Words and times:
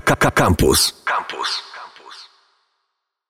Campus. 0.00 0.94
Campus. 1.04 1.62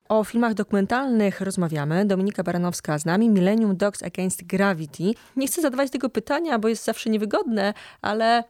O 0.08 0.24
filmach 0.24 0.54
dokumentalnych 0.54 1.40
rozmawiamy. 1.40 2.04
Dominika 2.04 2.42
Baranowska 2.42 2.98
z 2.98 3.04
nami, 3.04 3.30
Millennium 3.30 3.76
Dogs 3.76 4.02
Against 4.02 4.46
Gravity. 4.46 5.04
Nie 5.36 5.46
chcę 5.46 5.62
zadawać 5.62 5.90
tego 5.90 6.08
pytania, 6.08 6.58
bo 6.58 6.68
jest 6.68 6.84
zawsze 6.84 7.10
niewygodne, 7.10 7.74
ale 8.02 8.44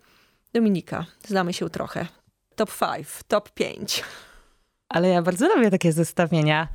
Dominika, 0.52 1.06
znamy 1.26 1.52
się 1.52 1.70
trochę. 1.70 2.06
Top 2.56 2.70
5, 2.78 3.08
top 3.28 3.50
5. 3.50 4.04
Ale 4.88 5.08
ja 5.08 5.22
bardzo 5.22 5.54
lubię 5.54 5.70
takie 5.70 5.92
zestawienia. 5.92 6.68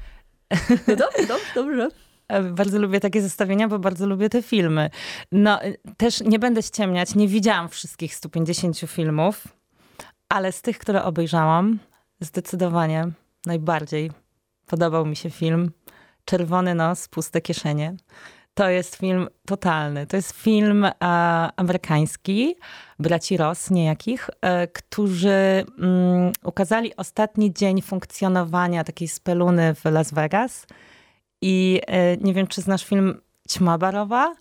No 0.88 0.96
dobrze, 0.96 1.28
dobrze, 1.28 1.46
dobrze. 1.56 1.90
Bardzo 2.52 2.80
lubię 2.80 3.00
takie 3.00 3.22
zestawienia, 3.22 3.68
bo 3.68 3.80
bardzo 3.80 4.08
lubię 4.08 4.30
te 4.30 4.42
filmy. 4.42 4.90
No, 5.32 5.60
też 5.98 6.22
nie 6.22 6.40
będę 6.40 6.64
ściemniać, 6.64 7.16
nie 7.16 7.28
widziałam 7.28 7.70
wszystkich 7.70 8.16
150 8.16 8.80
filmów, 8.80 9.48
ale 10.34 10.52
z 10.52 10.62
tych, 10.62 10.80
które 10.80 11.04
obejrzałam, 11.04 11.80
zdecydowanie 12.20 13.12
najbardziej 13.46 14.12
podobał 14.66 15.06
mi 15.06 15.16
się 15.16 15.30
film 15.30 15.72
Czerwony 16.26 16.76
nos, 16.76 17.08
puste 17.08 17.42
kieszenie. 17.42 17.96
To 18.54 18.70
jest 18.70 18.96
film 18.96 19.28
totalny. 19.46 20.08
To 20.08 20.16
jest 20.16 20.32
film 20.32 20.86
e, 20.86 20.92
amerykański, 21.56 22.56
braci 23.00 23.38
Ross 23.38 23.70
niejakich, 23.72 24.30
e, 24.42 24.68
którzy 24.68 25.66
mm, 25.80 26.32
ukazali 26.44 26.96
ostatni 26.96 27.54
dzień 27.54 27.82
funkcjonowania 27.82 28.84
takiej 28.84 29.08
speluny 29.08 29.76
w 29.76 29.86
Las 29.86 30.14
Vegas. 30.14 30.68
I 31.42 31.82
e, 31.88 32.18
nie 32.18 32.34
wiem, 32.34 32.48
czy 32.48 32.62
znasz 32.62 32.86
film 32.86 33.22
Ćma 33.50 33.78
Barowa 33.78 34.36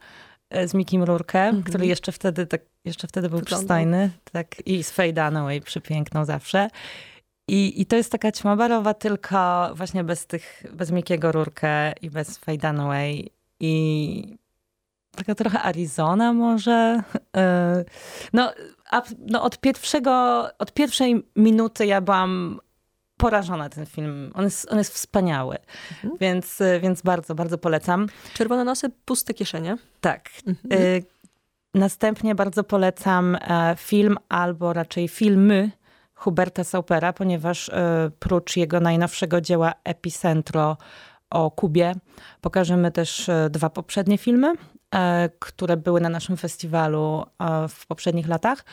z 0.67 0.75
Mikim 0.75 1.03
Rurke, 1.03 1.41
mm 1.41 1.63
-hmm. 1.63 1.65
który 1.65 1.87
jeszcze 1.87 2.13
wtedy, 2.13 2.47
tak, 2.47 2.61
jeszcze 2.85 3.09
wtedy 3.09 3.29
był 3.29 3.39
Wyglądał. 3.39 3.59
przystojny. 3.59 4.11
Tak, 4.33 4.67
I 4.67 4.83
z 4.83 4.91
Faye 4.91 5.13
Dunaway 5.13 5.61
przepiękną 5.61 6.25
zawsze. 6.25 6.69
I, 7.49 7.81
I 7.81 7.87
to 7.87 7.97
jest 7.97 8.13
taka 8.13 8.33
ćma 8.33 8.57
barowa, 8.57 8.95
tylko 8.95 9.71
właśnie 9.75 10.05
bez 10.05 10.27
tych, 10.27 10.65
bez 10.73 10.91
Mikiego 10.91 11.33
Rurkę 11.33 11.93
i 12.03 12.11
bez 12.11 12.39
Faye 12.39 12.59
Dunaway. 12.59 13.31
I 13.61 14.37
taka 15.17 15.35
trochę 15.35 15.63
Arizona 15.63 16.33
może. 16.33 17.03
E, 17.37 17.85
no, 18.33 18.53
no 19.19 19.43
od 19.43 19.61
pierwszego, 19.61 20.47
od 20.59 20.73
pierwszej 20.73 21.27
minuty 21.37 21.87
ja 21.87 22.01
byłam 22.01 22.61
porażona 23.23 23.69
ten 23.69 23.87
film. 23.87 24.33
On 24.35 24.45
jest, 24.45 24.73
on 24.73 24.79
jest 24.79 24.95
wspaniały, 24.95 25.57
mhm. 25.93 26.19
więc, 26.21 26.63
więc 26.81 27.03
bardzo, 27.03 27.35
bardzo 27.35 27.59
polecam. 27.59 28.07
Czerwone 28.35 28.65
nosy, 28.65 28.91
puste 29.05 29.35
kieszenie. 29.35 29.77
Tak. 30.01 30.29
Mhm. 30.47 30.83
Y 30.83 31.03
następnie 31.75 32.35
bardzo 32.35 32.65
polecam 32.65 33.35
e, 33.41 33.75
film 33.79 34.17
albo 34.29 34.73
raczej 34.73 35.09
filmy 35.09 35.71
Huberta 36.15 36.65
Saupera, 36.65 37.13
ponieważ 37.13 37.69
y, 37.69 37.73
prócz 38.19 38.57
jego 38.57 38.81
najnowszego 38.81 39.41
dzieła 39.41 39.73
Epicentro 39.85 40.77
o 41.31 41.51
Kubie, 41.51 41.95
pokażemy 42.41 42.91
też 42.93 43.31
dwa 43.51 43.71
poprzednie 43.71 44.19
filmy, 44.19 44.53
które 45.39 45.77
były 45.77 46.01
na 46.01 46.09
naszym 46.09 46.37
festiwalu 46.37 47.25
w 47.69 47.87
poprzednich 47.87 48.29
latach. 48.29 48.65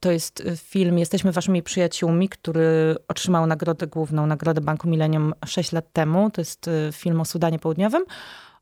To 0.00 0.10
jest 0.10 0.42
film 0.56 0.98
Jesteśmy 0.98 1.32
waszymi 1.32 1.62
przyjaciółmi, 1.62 2.28
który 2.28 2.96
otrzymał 3.08 3.46
nagrodę 3.46 3.86
główną, 3.86 4.26
Nagrodę 4.26 4.60
Banku 4.60 4.88
Millennium 4.88 5.34
6 5.46 5.72
lat 5.72 5.92
temu. 5.92 6.30
To 6.30 6.40
jest 6.40 6.70
film 6.92 7.20
o 7.20 7.24
Sudanie 7.24 7.58
Południowym. 7.58 8.04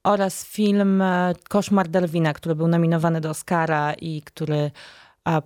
Oraz 0.05 0.45
film 0.45 1.03
Koszmar 1.49 1.89
Darwina, 1.89 2.33
który 2.33 2.55
był 2.55 2.69
nominowany 2.69 3.21
do 3.21 3.31
Oscara 3.31 3.93
i 3.93 4.23
który 4.23 4.71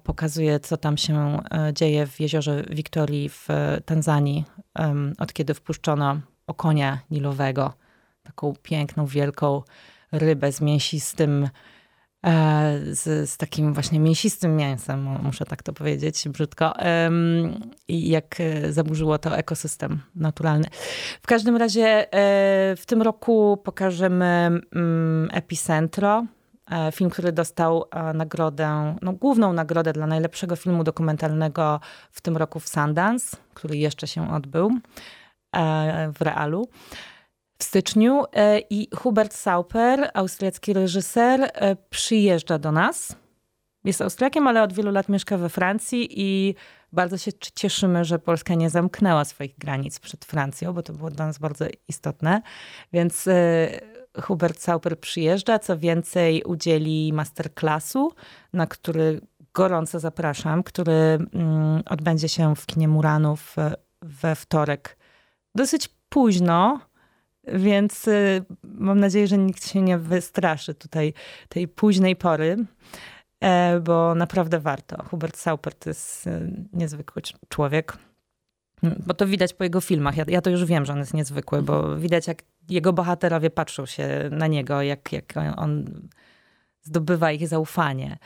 pokazuje, 0.04 0.60
co 0.60 0.76
tam 0.76 0.96
się 0.96 1.40
e, 1.50 1.72
dzieje 1.72 2.06
w 2.06 2.20
jeziorze 2.20 2.64
Wiktorii 2.70 3.28
w 3.28 3.50
e, 3.50 3.80
Tanzanii, 3.84 4.44
od 5.18 5.32
kiedy 5.32 5.54
wpuszczono 5.54 6.20
okonia 6.46 6.98
nilowego, 7.10 7.72
taką 8.22 8.54
piękną, 8.62 9.06
wielką 9.06 9.62
rybę 10.12 10.52
z 10.52 10.60
mięsistym, 10.60 11.44
e, 11.44 11.50
z, 12.92 13.30
z 13.30 13.36
takim 13.36 13.74
właśnie 13.74 14.00
mięsistym 14.00 14.56
mięsem, 14.56 15.02
muszę 15.22 15.44
tak 15.44 15.62
to 15.62 15.72
powiedzieć 15.72 16.28
brzydko, 16.28 16.74
i 17.88 18.08
jak 18.08 18.36
zaburzyło 18.70 19.18
to 19.18 19.36
ekosystem 19.36 20.00
naturalny. 20.16 20.66
W 21.22 21.26
każdym 21.26 21.56
razie 21.56 22.06
w 22.76 22.82
tym 22.86 23.02
roku 23.02 23.56
pokażemy 23.64 24.60
mm, 24.74 25.28
Epicentro, 25.32 26.24
E, 26.70 26.92
film, 26.92 27.10
który 27.10 27.32
dostał 27.32 27.84
e, 27.90 28.12
nagrodę, 28.12 28.96
no, 29.02 29.12
główną 29.12 29.52
nagrodę 29.52 29.92
dla 29.92 30.06
najlepszego 30.06 30.56
filmu 30.56 30.84
dokumentalnego 30.84 31.80
w 32.10 32.20
tym 32.20 32.36
roku 32.36 32.60
w 32.60 32.68
Sundance, 32.68 33.36
który 33.54 33.76
jeszcze 33.76 34.06
się 34.06 34.32
odbył 34.32 34.70
e, 35.56 36.12
w 36.12 36.22
realu 36.22 36.68
w 37.58 37.64
styczniu. 37.64 38.24
I 38.70 38.88
Hubert 38.96 39.34
Sauper, 39.34 40.10
austriacki 40.14 40.72
reżyser, 40.72 41.50
przyjeżdża 41.90 42.58
do 42.58 42.72
nas. 42.72 43.16
Jest 43.84 44.02
Austriakiem, 44.02 44.46
ale 44.46 44.62
od 44.62 44.72
wielu 44.72 44.92
lat 44.92 45.08
mieszka 45.08 45.38
we 45.38 45.48
Francji 45.48 46.08
i 46.10 46.54
bardzo 46.92 47.18
się 47.18 47.32
cieszymy, 47.54 48.04
że 48.04 48.18
Polska 48.18 48.54
nie 48.54 48.70
zamknęła 48.70 49.24
swoich 49.24 49.58
granic 49.58 50.00
przed 50.00 50.24
Francją, 50.24 50.72
bo 50.72 50.82
to 50.82 50.92
było 50.92 51.10
dla 51.10 51.26
nas 51.26 51.38
bardzo 51.38 51.64
istotne. 51.88 52.42
Więc 52.92 53.28
Hubert 54.22 54.60
Sauper 54.60 55.00
przyjeżdża, 55.00 55.58
co 55.58 55.78
więcej 55.78 56.42
udzieli 56.42 57.12
masterclassu, 57.12 58.12
na 58.52 58.66
który 58.66 59.20
gorąco 59.54 60.00
zapraszam, 60.00 60.62
który 60.62 60.92
mm, 60.92 61.82
odbędzie 61.86 62.28
się 62.28 62.56
w 62.56 62.66
kinie 62.66 62.88
Muranów 62.88 63.56
we 64.02 64.34
wtorek. 64.34 64.96
Dosyć 65.54 65.88
późno, 66.08 66.80
więc 67.46 68.08
y, 68.08 68.44
mam 68.64 69.00
nadzieję, 69.00 69.26
że 69.26 69.38
nikt 69.38 69.68
się 69.68 69.82
nie 69.82 69.98
wystraszy 69.98 70.74
tutaj 70.74 71.12
tej 71.48 71.68
późnej 71.68 72.16
pory, 72.16 72.56
e, 73.40 73.80
bo 73.80 74.14
naprawdę 74.14 74.60
warto. 74.60 75.04
Hubert 75.04 75.36
Sauper 75.36 75.74
to 75.74 75.90
jest 75.90 76.26
y, 76.26 76.50
niezwykły 76.72 77.22
człowiek. 77.48 77.96
Bo 79.06 79.14
to 79.14 79.26
widać 79.26 79.54
po 79.54 79.64
jego 79.64 79.80
filmach. 79.80 80.16
Ja, 80.16 80.24
ja 80.28 80.40
to 80.40 80.50
już 80.50 80.64
wiem, 80.64 80.84
że 80.84 80.92
on 80.92 80.98
jest 80.98 81.14
niezwykły, 81.14 81.62
bo 81.62 81.96
widać, 81.96 82.26
jak 82.26 82.42
jego 82.68 82.92
bohaterowie 82.92 83.50
patrzą 83.50 83.86
się 83.86 84.08
na 84.30 84.46
niego, 84.46 84.82
jak, 84.82 85.12
jak 85.12 85.34
on 85.56 85.84
zdobywa 86.82 87.32
ich 87.32 87.48
zaufanie. 87.48 88.18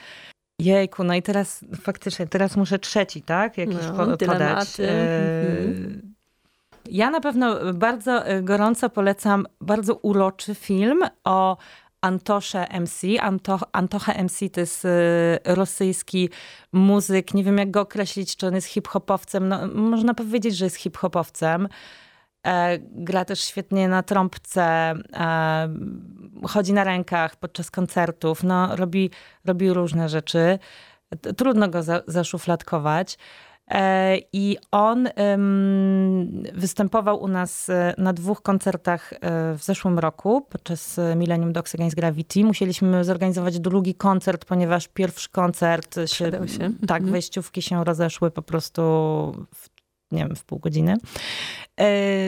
Jejku, 0.61 1.05
no 1.05 1.15
i 1.15 1.23
teraz 1.23 1.65
faktycznie, 1.81 2.27
teraz 2.27 2.56
muszę 2.56 2.79
trzeci, 2.79 3.23
tak? 3.23 3.59
Jakiś 3.59 3.77
no, 3.83 3.93
po, 3.93 4.27
podać. 4.27 4.81
E, 4.81 4.91
mhm. 5.65 6.07
Ja 6.88 7.10
na 7.10 7.21
pewno 7.21 7.75
bardzo 7.75 8.25
gorąco 8.43 8.91
polecam 8.91 9.47
bardzo 9.60 9.94
uroczy 9.94 10.54
film 10.54 11.03
o 11.25 11.56
Antosze 12.00 12.66
MC. 12.81 13.21
Anto, 13.21 13.59
Antoche 13.72 14.22
MC 14.25 14.50
to 14.53 14.60
jest 14.60 14.84
y, 14.84 14.88
rosyjski 15.44 16.31
muzyk. 16.72 17.34
Nie 17.34 17.44
wiem, 17.44 17.59
jak 17.59 17.71
go 17.71 17.81
określić, 17.81 18.37
czy 18.37 18.47
on 18.47 18.54
jest 18.54 18.66
hip-hopowcem. 18.66 19.49
No, 19.49 19.66
można 19.75 20.15
powiedzieć, 20.15 20.56
że 20.56 20.65
jest 20.65 20.76
hip-hopowcem. 20.76 21.69
E, 22.47 22.78
gra 22.81 23.25
też 23.25 23.41
świetnie 23.41 23.88
na 23.88 24.03
trąbce, 24.03 24.62
e, 25.12 25.69
chodzi 26.47 26.72
na 26.72 26.84
rękach 26.84 27.37
podczas 27.37 27.70
koncertów, 27.70 28.43
no, 28.43 28.76
robi, 28.76 29.10
robi 29.44 29.72
różne 29.72 30.09
rzeczy. 30.09 30.59
Trudno 31.37 31.69
go 31.69 31.82
za, 31.82 32.03
zaszufladkować. 32.06 33.19
E, 33.71 34.19
I 34.33 34.56
on 34.71 35.09
występował 36.55 37.23
u 37.23 37.29
nas 37.29 37.69
e, 37.69 37.95
na 37.99 38.12
dwóch 38.12 38.43
koncertach 38.43 39.12
e, 39.12 39.19
w 39.55 39.62
zeszłym 39.62 39.99
roku 39.99 40.47
podczas 40.51 41.01
Millennium 41.17 41.53
Dogs 41.53 41.75
Against 41.75 41.97
Gravity. 41.97 42.45
Musieliśmy 42.45 43.05
zorganizować 43.05 43.61
drugi 43.61 43.95
koncert, 43.95 44.45
ponieważ 44.45 44.89
pierwszy 44.89 45.31
koncert 45.31 45.95
się, 45.95 46.06
się. 46.06 46.31
tak, 46.87 46.97
mhm. 46.97 47.12
wejściówki 47.12 47.62
się 47.62 47.84
rozeszły 47.84 48.31
po 48.31 48.43
prostu 48.43 48.83
w, 49.55 49.69
nie 50.12 50.27
wiem, 50.27 50.37
w 50.37 50.45
pół 50.45 50.59
godziny. 50.59 50.97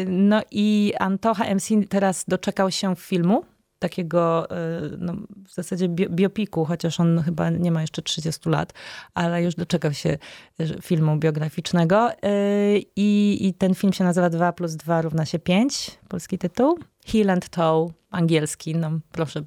No 0.06 0.42
i 0.50 0.92
Antocha 0.98 1.54
MC 1.54 1.68
teraz 1.88 2.24
doczekał 2.28 2.70
się 2.70 2.96
filmu 2.96 3.44
takiego 3.80 4.50
e, 4.50 4.56
no, 4.98 5.12
w 5.46 5.54
zasadzie 5.54 5.88
biopiku, 5.88 6.64
chociaż 6.64 7.00
on 7.00 7.22
chyba 7.22 7.50
nie 7.50 7.72
ma 7.72 7.80
jeszcze 7.80 8.02
30 8.02 8.48
lat, 8.48 8.72
ale 9.14 9.42
już 9.42 9.54
doczekał 9.54 9.92
się 9.92 10.18
e, 10.58 10.82
filmu 10.82 11.16
biograficznego. 11.16 12.10
E, 12.22 12.78
I, 12.96 13.38
i 13.48 13.54
ten 13.54 13.74
film 13.74 13.92
się 13.92 14.04
nazywa 14.04 14.30
2 14.30 14.52
plus 14.52 14.76
2 14.76 15.02
równa 15.02 15.26
się 15.26 15.38
5, 15.38 15.90
polski 16.08 16.38
tytuł. 16.38 16.78
Heel 17.06 17.30
and 17.30 17.48
Toe, 17.48 17.90
angielski, 18.10 18.76
no 18.76 18.90
proszę 19.12 19.42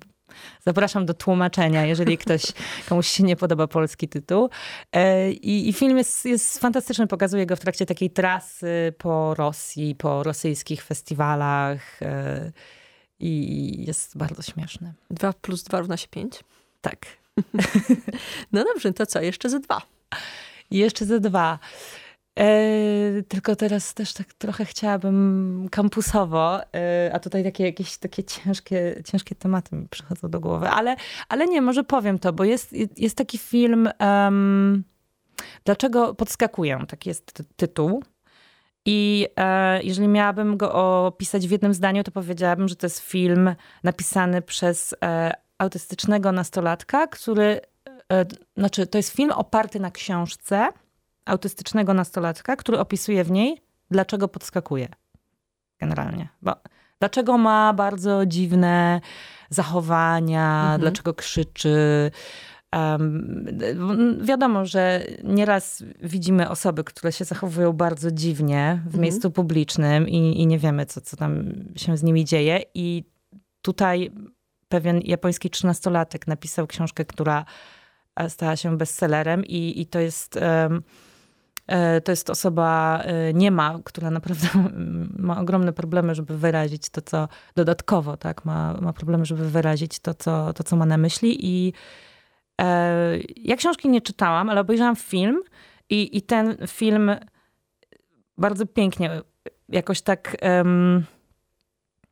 Zapraszam 0.66 1.06
do 1.06 1.14
tłumaczenia, 1.14 1.86
jeżeli 1.86 2.18
ktoś, 2.18 2.44
komuś 2.90 3.08
się 3.08 3.24
nie 3.24 3.36
podoba 3.36 3.68
polski 3.68 4.08
tytuł. 4.08 4.50
I, 5.42 5.70
i 5.70 5.74
film 5.74 5.98
jest, 5.98 6.26
jest 6.26 6.60
fantastyczny, 6.60 7.08
pokazuje 7.08 7.46
go 7.46 7.56
w 7.56 7.60
trakcie 7.60 7.86
takiej 7.86 8.10
trasy 8.10 8.94
po 8.98 9.34
Rosji, 9.34 9.96
po 9.96 10.24
rosyjskich 10.24 10.84
festiwalach 10.84 12.00
i 13.24 13.86
jest 13.88 14.18
bardzo 14.18 14.42
śmieszny. 14.42 14.94
2 15.12 15.34
plus 15.34 15.64
2 15.64 15.80
równa 15.80 15.98
się 15.98 16.08
5? 16.08 16.44
Tak. 16.82 17.06
no 18.52 18.64
dobrze, 18.64 18.94
to 18.94 19.06
co? 19.06 19.22
Jeszcze 19.22 19.50
ze 19.50 19.60
dwa. 19.60 19.82
Jeszcze 20.72 21.06
ze 21.06 21.20
dwa. 21.20 21.60
E, 22.40 22.46
tylko 23.28 23.56
teraz 23.56 23.94
też 23.94 24.14
tak 24.14 24.34
trochę 24.34 24.66
chciałabym 24.66 25.68
kampusowo, 25.72 26.74
e, 26.74 27.12
a 27.14 27.20
tutaj 27.20 27.44
takie 27.44 27.64
jakieś 27.64 27.98
takie 27.98 28.24
ciężkie, 28.24 29.02
ciężkie 29.06 29.36
tematy 29.36 29.76
mi 29.76 29.88
przychodzą 29.88 30.30
do 30.30 30.40
głowy. 30.40 30.70
Ale, 30.70 30.96
ale 31.30 31.48
nie, 31.48 31.62
może 31.62 31.84
powiem 31.84 32.20
to, 32.20 32.34
bo 32.34 32.44
jest, 32.44 32.76
jest 32.98 33.18
taki 33.18 33.38
film 33.38 33.90
um, 34.00 34.84
Dlaczego 35.66 36.16
podskakuję? 36.16 36.80
Taki 36.88 37.10
jest 37.10 37.34
ty 37.34 37.44
tytuł. 37.56 38.04
I 38.86 39.28
e, 39.38 39.84
jeżeli 39.84 40.08
miałabym 40.08 40.58
go 40.58 40.74
opisać 41.06 41.48
w 41.48 41.52
jednym 41.52 41.74
zdaniu, 41.74 42.04
to 42.04 42.12
powiedziałabym, 42.12 42.68
że 42.68 42.76
to 42.76 42.86
jest 42.86 43.00
film 43.00 43.56
napisany 43.84 44.42
przez 44.42 44.96
e, 45.04 45.32
autystycznego 45.58 46.32
nastolatka, 46.32 47.08
który, 47.08 47.62
e, 48.14 48.26
znaczy 48.58 48.88
to 48.88 48.98
jest 48.98 49.10
film 49.10 49.32
oparty 49.32 49.80
na 49.80 49.92
książce 49.92 50.70
autystycznego 51.26 51.94
nastolatka, 51.94 52.56
który 52.56 52.80
opisuje 52.80 53.24
w 53.24 53.32
niej, 53.32 53.62
dlaczego 53.92 54.28
podskakuje. 54.28 54.88
Generalnie. 55.80 56.28
Bo 56.42 56.56
dlaczego 57.00 57.38
ma 57.38 57.74
bardzo 57.74 58.26
dziwne 58.26 59.02
zachowania, 59.50 60.62
mhm. 60.62 60.82
dlaczego 60.82 61.14
krzyczy. 61.14 62.12
Um, 62.76 63.48
wiadomo, 64.22 64.66
że 64.66 65.04
nieraz 65.24 65.84
widzimy 66.04 66.50
osoby, 66.50 66.84
które 66.84 67.12
się 67.12 67.26
zachowują 67.26 67.74
bardzo 67.74 68.12
dziwnie 68.12 68.82
w 68.84 68.86
mhm. 68.86 69.02
miejscu 69.02 69.32
publicznym 69.32 70.10
i, 70.10 70.42
i 70.42 70.48
nie 70.48 70.60
wiemy, 70.60 70.86
co, 70.86 71.02
co 71.02 71.18
tam 71.18 71.44
się 71.76 71.98
z 71.98 72.04
nimi 72.04 72.26
dzieje. 72.26 72.62
I 72.74 73.04
tutaj 73.62 74.12
pewien 74.68 75.02
japoński 75.04 75.50
trzynastolatek 75.50 76.28
napisał 76.28 76.68
książkę, 76.68 77.06
która 77.06 77.46
e, 78.16 78.30
stała 78.30 78.56
się 78.56 78.78
bestsellerem 78.78 79.46
i, 79.46 79.82
i 79.82 79.86
to 79.86 80.00
jest... 80.00 80.40
Um, 80.70 80.84
to 82.04 82.12
jest 82.12 82.30
osoba 82.30 83.00
e, 83.04 83.34
nie 83.34 83.52
ma, 83.52 83.80
która 83.84 84.12
naprawdę 84.12 84.48
ma 85.28 85.42
ogromne 85.42 85.74
problemy, 85.74 86.16
żeby 86.16 86.38
wyrazić 86.38 86.90
to, 86.90 87.02
co 87.02 87.28
dodatkowo, 87.56 88.18
tak, 88.18 88.46
ma, 88.46 88.74
ma 88.82 88.94
problemy, 88.94 89.26
żeby 89.26 89.50
wyrazić 89.50 90.00
to 90.00 90.14
co, 90.14 90.54
to, 90.54 90.64
co 90.64 90.76
ma 90.76 90.86
na 90.86 90.98
myśli 90.98 91.38
i 91.46 91.74
ja 93.36 93.56
książki 93.56 93.90
nie 93.90 94.02
czytałam, 94.02 94.50
ale 94.50 94.62
obejrzałam 94.62 94.96
film 94.96 95.44
i, 95.90 96.18
i 96.18 96.22
ten 96.22 96.58
film 96.68 97.12
bardzo 98.38 98.66
pięknie 98.66 99.22
jakoś 99.70 100.02
tak 100.02 100.38
um, 100.42 101.06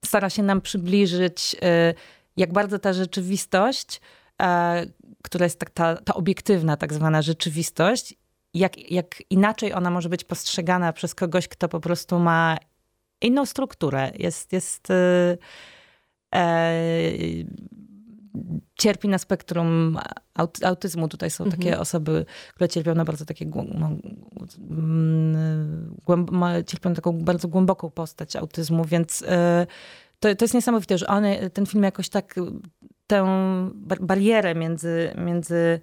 stara 0.06 0.30
się 0.30 0.44
nam 0.44 0.62
przybliżyć, 0.62 1.56
e, 1.62 1.94
jak 2.38 2.54
bardzo 2.54 2.80
ta 2.80 2.94
rzeczywistość, 2.94 4.02
e, 4.42 4.86
która 5.24 5.46
jest 5.46 5.60
tak 5.60 5.70
ta, 5.70 5.96
ta 5.96 6.14
obiektywna 6.14 6.78
tak 6.78 6.94
zwana 6.94 7.22
rzeczywistość, 7.22 8.14
jak, 8.54 8.92
jak 8.92 9.24
inaczej 9.30 9.74
ona 9.74 9.90
może 9.90 10.10
być 10.10 10.24
postrzegana 10.24 10.94
przez 10.94 11.16
kogoś, 11.16 11.48
kto 11.48 11.70
po 11.70 11.80
prostu 11.80 12.20
ma 12.20 12.58
inną 13.22 13.46
strukturę. 13.46 14.12
Jest, 14.16 14.54
jest 14.54 14.92
e, 14.92 15.38
e 16.36 16.74
cierpi 18.76 19.08
na 19.08 19.18
spektrum 19.18 20.00
autyzmu. 20.64 21.08
Tutaj 21.08 21.32
są 21.32 21.44
mhm. 21.44 21.62
takie 21.62 21.80
osoby, 21.80 22.26
które 22.54 22.70
cierpią 22.70 22.96
na 22.96 23.06
bardzo 23.06 23.26
takie 23.26 23.46
mm, 24.70 25.96
cierpią 26.66 26.90
na 26.90 26.96
taką 26.96 27.12
bardzo 27.12 27.48
głęboką 27.48 27.90
postać 27.90 28.36
autyzmu, 28.36 28.86
więc 28.86 29.24
e, 29.28 29.68
to, 30.20 30.36
to 30.36 30.46
jest 30.46 30.54
niesamowite, 30.54 30.98
że 30.98 31.08
one, 31.08 31.50
ten 31.50 31.66
film 31.66 31.84
jakoś 31.84 32.10
tak 32.10 32.36
tę 33.08 33.26
barierę 34.02 34.56
między, 34.56 35.14
między 35.18 35.80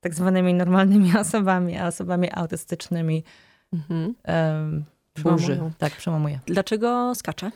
tak 0.00 0.14
zwanymi 0.14 0.54
normalnymi 0.54 1.16
osobami, 1.18 1.78
a 1.78 1.86
osobami 1.86 2.28
autystycznymi 2.32 3.24
mhm. 3.72 4.14
um, 4.28 4.84
burzy. 5.22 5.60
Tak, 5.78 5.92
przełamuje. 5.96 6.40
Dlaczego 6.46 7.14
skacze? 7.14 7.50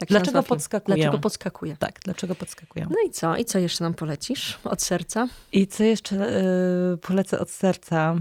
Tak 0.00 0.08
dlaczego 0.08 0.42
podskakują? 0.42 0.96
Dlaczego 0.96 1.18
podskakuje? 1.18 1.76
Tak, 1.76 2.00
dlaczego 2.04 2.34
podskakują? 2.34 2.86
No 2.90 2.96
i 3.06 3.10
co? 3.10 3.36
I 3.36 3.44
co 3.44 3.58
jeszcze 3.58 3.84
nam 3.84 3.94
polecisz 3.94 4.58
od 4.64 4.82
serca? 4.82 5.28
I 5.52 5.66
co 5.66 5.84
jeszcze 5.84 6.16
yy, 6.16 6.98
polecę 6.98 7.38
od 7.38 7.50
serca? 7.50 8.16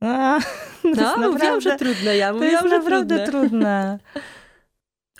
A, 0.00 0.06
no, 0.84 0.90
naprawdę, 0.90 1.28
mówiłam, 1.28 1.60
że 1.60 1.76
trudne. 1.76 2.16
Ja 2.16 2.32
mówiłam, 2.32 2.58
to 2.58 2.64
jest 2.64 2.84
naprawdę 2.84 3.26
trudne. 3.26 3.48
trudne. 3.50 3.98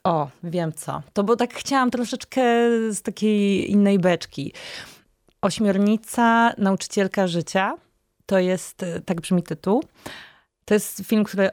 O, 0.05 0.29
wiem 0.43 0.73
co. 0.73 1.03
To 1.13 1.25
bo 1.25 1.37
tak 1.37 1.55
chciałam 1.55 1.91
troszeczkę 1.91 2.43
z 2.91 3.03
takiej 3.03 3.71
innej 3.71 3.99
beczki. 3.99 4.53
Ośmiornica, 5.43 6.53
nauczycielka 6.59 7.27
życia. 7.27 7.77
To 8.27 8.39
jest, 8.39 8.83
y, 8.83 9.03
tak 9.07 9.21
brzmi 9.21 9.43
tytuł. 9.43 9.85
To 10.65 10.75
jest 10.75 11.03
film, 11.05 11.25
który 11.25 11.51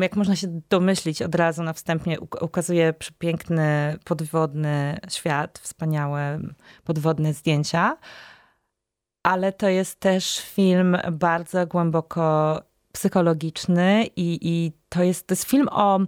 jak 0.00 0.16
można 0.16 0.36
się 0.36 0.60
domyślić 0.68 1.22
od 1.22 1.34
razu 1.34 1.62
na 1.62 1.72
wstępie, 1.72 2.20
ukazuje 2.20 2.92
przepiękny 2.92 3.98
podwodny 4.04 4.98
świat, 5.08 5.58
wspaniałe 5.58 6.40
podwodne 6.84 7.34
zdjęcia. 7.34 7.96
Ale 9.22 9.52
to 9.52 9.68
jest 9.68 10.00
też 10.00 10.40
film 10.40 10.96
bardzo 11.12 11.66
głęboko 11.66 12.56
psychologiczny 12.92 14.06
i, 14.16 14.38
i 14.42 14.72
to, 14.88 15.02
jest, 15.02 15.26
to 15.26 15.32
jest 15.32 15.44
film 15.44 15.68
o... 15.70 16.00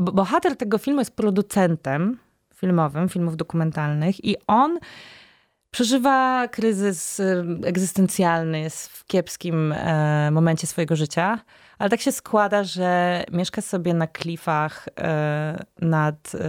Bohater 0.00 0.56
tego 0.56 0.78
filmu 0.78 1.00
jest 1.00 1.16
producentem 1.16 2.18
filmowym, 2.54 3.08
filmów 3.08 3.36
dokumentalnych 3.36 4.24
i 4.24 4.36
on 4.46 4.78
przeżywa 5.70 6.48
kryzys 6.48 7.20
y, 7.20 7.44
egzystencjalny, 7.64 8.60
jest 8.60 8.88
w 8.88 9.04
kiepskim 9.04 9.72
e, 9.72 10.30
momencie 10.30 10.66
swojego 10.66 10.96
życia, 10.96 11.38
ale 11.78 11.90
tak 11.90 12.00
się 12.00 12.12
składa, 12.12 12.64
że 12.64 13.24
mieszka 13.32 13.62
sobie 13.62 13.94
na 13.94 14.06
klifach 14.06 14.88
e, 14.98 15.64
nad, 15.80 16.34
e, 16.34 16.40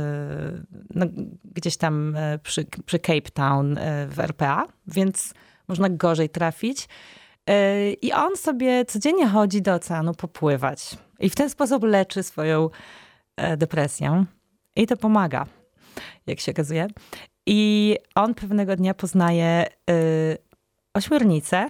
no, 0.95 1.05
gdzieś 1.43 1.77
tam 1.77 2.15
e, 2.15 2.39
przy, 2.39 2.65
przy, 2.85 2.99
Cape 2.99 3.31
Town 3.33 3.79
w 4.07 4.19
RPA, 4.19 4.65
więc 4.87 5.33
można 5.67 5.89
gorzej 5.89 6.29
trafić. 6.29 6.87
I 8.01 8.13
on 8.13 8.37
sobie 8.37 8.85
codziennie 8.85 9.27
chodzi 9.27 9.61
do 9.61 9.73
oceanu 9.73 10.13
popływać. 10.13 10.97
I 11.19 11.29
w 11.29 11.35
ten 11.35 11.49
sposób 11.49 11.83
leczy 11.83 12.23
swoją 12.23 12.69
depresję. 13.57 14.25
I 14.75 14.87
to 14.87 14.97
pomaga, 14.97 15.45
jak 16.27 16.39
się 16.39 16.51
okazuje. 16.51 16.87
I 17.45 17.95
on 18.15 18.33
pewnego 18.33 18.75
dnia 18.75 18.93
poznaje 18.93 19.65
y, 19.89 20.37
ośmiornicę, 20.93 21.69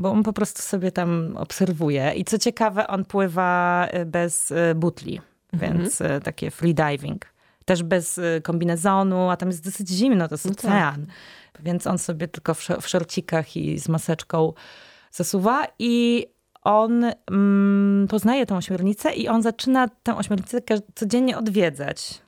bo 0.00 0.10
on 0.10 0.22
po 0.22 0.32
prostu 0.32 0.62
sobie 0.62 0.92
tam 0.92 1.36
obserwuje. 1.36 2.12
I 2.16 2.24
co 2.24 2.38
ciekawe, 2.38 2.86
on 2.86 3.04
pływa 3.04 3.88
y, 3.94 4.06
bez 4.06 4.50
y, 4.50 4.74
butli, 4.74 5.20
mhm. 5.52 5.72
więc 5.72 6.00
y, 6.00 6.20
takie 6.24 6.50
free 6.50 6.74
diving. 6.74 7.26
Też 7.64 7.82
bez 7.82 8.20
kombinezonu, 8.42 9.30
a 9.30 9.36
tam 9.36 9.48
jest 9.48 9.64
dosyć 9.64 9.88
zimno, 9.88 10.28
to 10.28 10.34
jest 10.34 10.44
no 10.44 10.54
tak. 10.54 10.64
ocean. 10.64 11.06
Tak. 11.52 11.62
Więc 11.62 11.86
on 11.86 11.98
sobie 11.98 12.28
tylko 12.28 12.54
w, 12.54 12.68
w 12.80 12.88
szorcikach 12.88 13.56
i 13.56 13.78
z 13.78 13.88
maseczką 13.88 14.52
zasuwa 15.10 15.66
i 15.78 16.26
on 16.62 17.04
mm, 17.30 18.08
poznaje 18.08 18.46
tą 18.46 18.56
ośmiornicę 18.56 19.12
i 19.12 19.28
on 19.28 19.42
zaczyna 19.42 19.88
tę 20.02 20.16
ośmiornicę 20.16 20.60
codziennie 20.94 21.38
odwiedzać. 21.38 22.22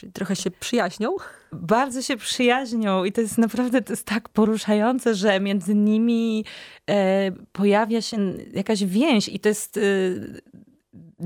Czyli 0.00 0.12
trochę 0.12 0.36
się 0.36 0.50
przyjaźnią? 0.50 1.16
Bardzo 1.52 2.02
się 2.02 2.16
przyjaźnią 2.16 3.04
i 3.04 3.12
to 3.12 3.20
jest 3.20 3.38
naprawdę 3.38 3.82
to 3.82 3.92
jest 3.92 4.06
tak 4.06 4.28
poruszające, 4.28 5.14
że 5.14 5.40
między 5.40 5.74
nimi 5.74 6.44
e, 6.90 7.32
pojawia 7.52 8.02
się 8.02 8.16
jakaś 8.52 8.84
więź 8.84 9.28
i 9.28 9.40
to 9.40 9.48
jest... 9.48 9.76
E, 9.76 9.80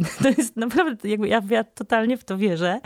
to 0.22 0.28
jest 0.28 0.56
naprawdę, 0.56 1.08
jakby 1.08 1.28
ja, 1.28 1.42
ja 1.50 1.64
totalnie 1.64 2.16
w 2.16 2.24
to 2.24 2.38
wierzę. 2.38 2.80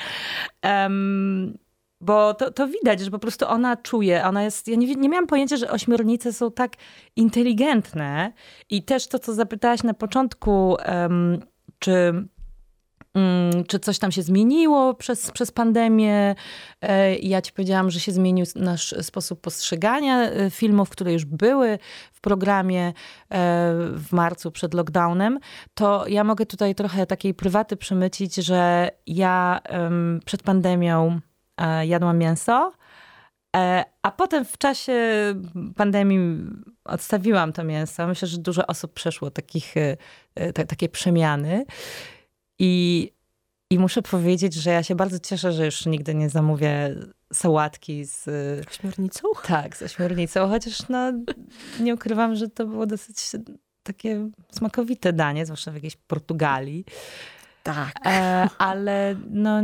Um, 0.65 1.59
bo 2.01 2.35
to, 2.35 2.51
to 2.51 2.69
widać, 2.69 3.01
że 3.01 3.11
po 3.11 3.19
prostu 3.19 3.47
ona 3.47 3.77
czuje, 3.77 4.25
ona 4.25 4.43
jest, 4.43 4.69
ja 4.69 4.77
nie, 4.77 4.95
nie 4.95 5.09
miałam 5.09 5.27
pojęcia, 5.27 5.57
że 5.57 5.71
ośmiornice 5.71 6.33
są 6.33 6.51
tak 6.51 6.73
inteligentne 7.17 8.33
i 8.71 8.83
też 8.83 9.07
to, 9.07 9.19
co 9.19 9.35
zapytałaś 9.35 9.83
na 9.83 9.95
początku, 9.95 10.77
um, 10.89 11.39
czy 11.79 12.29
czy 13.67 13.79
coś 13.79 13.99
tam 13.99 14.13
się 14.13 14.23
zmieniło 14.23 14.95
przez, 14.95 15.31
przez 15.31 15.51
pandemię. 15.53 16.35
E, 16.83 17.17
ja 17.17 17.43
ci 17.43 17.53
powiedziałam, 17.53 17.91
że 17.91 18.01
się 18.01 18.13
zmienił 18.13 18.47
nasz 18.57 18.95
sposób 19.03 19.41
postrzegania 19.41 20.23
e, 20.23 20.51
filmów, 20.51 20.91
które 20.91 21.13
już 21.13 21.25
były 21.25 21.79
w 22.13 22.21
programie 22.21 22.87
e, 22.87 22.93
w 23.95 24.07
marcu 24.13 24.51
przed 24.51 24.75
lockdownem. 24.75 25.39
To 25.75 26.05
ja 26.09 26.25
mogę 26.25 26.47
tutaj 26.47 26.75
trochę 26.75 27.07
takiej 27.07 27.35
prywaty 27.35 27.77
przemycić, 27.77 28.35
że 28.35 28.91
ja 29.07 29.61
przed 30.25 30.43
pandemią 30.43 31.21
jadłam 31.83 32.19
mięso, 32.19 32.73
a 34.03 34.11
potem 34.11 34.45
w 34.45 34.59
czasie 34.59 34.95
pandemii 35.77 36.21
odstawiłam 36.85 37.53
to 37.53 37.65
mięso. 37.65 38.07
Myślę, 38.07 38.29
że 38.29 38.39
dużo 38.39 38.67
osób 38.67 38.93
przeszło 38.93 39.31
takich, 39.31 39.75
takie 40.69 40.89
przemiany. 40.89 41.65
I, 42.59 43.13
I 43.71 43.79
muszę 43.79 44.03
powiedzieć, 44.03 44.55
że 44.55 44.71
ja 44.71 44.83
się 44.83 44.95
bardzo 44.95 45.19
cieszę, 45.19 45.53
że 45.53 45.65
już 45.65 45.87
nigdy 45.87 46.15
nie 46.15 46.29
zamówię 46.29 46.97
sałatki 47.33 48.05
z... 48.05 48.29
Ośmiornicą? 48.69 49.29
Tak, 49.47 49.77
z 49.77 49.83
ośmiornicą, 49.83 50.49
chociaż 50.49 50.89
no, 50.89 51.13
nie 51.81 51.95
ukrywam, 51.95 52.37
że 52.37 52.49
to 52.49 52.67
było 52.67 52.87
dosyć 52.87 53.17
takie 53.83 54.31
smakowite 54.53 55.13
danie, 55.13 55.47
zwłaszcza 55.47 55.71
w 55.71 55.75
jakiejś 55.75 55.97
Portugalii. 55.97 56.85
Tak. 57.63 57.93
E, 58.07 58.49
ale 58.59 59.17
no 59.31 59.61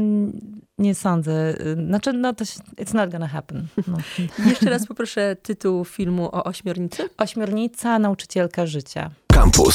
nie 0.79 0.95
sądzę. 0.95 1.55
Znaczy, 1.89 2.13
no 2.13 2.33
to 2.33 2.45
it's 2.45 2.95
not 2.95 3.11
gonna 3.11 3.29
happen. 3.29 3.67
No. 3.89 3.99
Jeszcze 4.51 4.71
raz 4.71 4.87
poproszę 4.87 5.37
tytuł 5.43 5.85
filmu 5.85 6.25
o 6.25 6.45
ośmiornicy. 6.45 7.09
Ośmiornica, 7.19 7.99
nauczycielka 7.99 8.67
życia. 8.67 9.11
Kampus. 9.45 9.75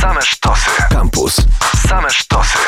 Same 0.00 0.20
sztosy. 0.20 0.70
Kampus. 0.88 1.34
Same 1.88 2.08
sztosy. 2.08 2.58